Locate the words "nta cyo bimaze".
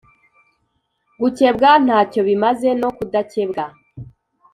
1.85-2.69